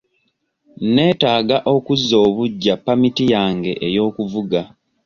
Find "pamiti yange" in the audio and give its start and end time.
2.85-3.71